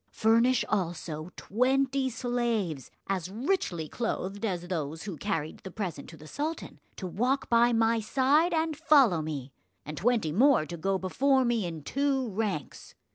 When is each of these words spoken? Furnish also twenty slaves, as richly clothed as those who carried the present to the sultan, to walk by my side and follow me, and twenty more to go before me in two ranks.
Furnish 0.15 0.65
also 0.67 1.29
twenty 1.35 2.09
slaves, 2.09 2.89
as 3.05 3.29
richly 3.29 3.87
clothed 3.87 4.43
as 4.43 4.67
those 4.67 5.03
who 5.03 5.15
carried 5.15 5.59
the 5.59 5.69
present 5.69 6.09
to 6.09 6.17
the 6.17 6.25
sultan, 6.25 6.79
to 6.95 7.05
walk 7.05 7.51
by 7.51 7.71
my 7.71 7.99
side 7.99 8.51
and 8.51 8.75
follow 8.75 9.21
me, 9.21 9.51
and 9.85 9.97
twenty 9.99 10.31
more 10.31 10.65
to 10.65 10.75
go 10.75 10.97
before 10.97 11.45
me 11.45 11.67
in 11.67 11.83
two 11.83 12.29
ranks. 12.29 12.95